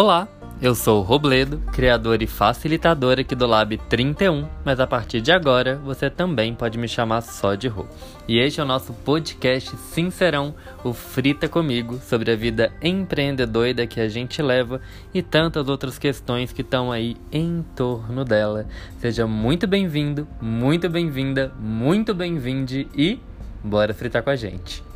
[0.00, 0.28] Olá,
[0.62, 5.32] eu sou o Robledo, criador e facilitador aqui do Lab 31, mas a partir de
[5.32, 7.84] agora você também pode me chamar só de Rô.
[8.28, 10.54] E este é o nosso podcast sincerão,
[10.84, 14.80] o Frita Comigo, sobre a vida empreendedora que a gente leva
[15.12, 18.68] e tantas outras questões que estão aí em torno dela.
[19.00, 23.18] Seja muito bem-vindo, muito bem-vinda, muito bem-vinde e
[23.64, 24.87] bora fritar com a gente.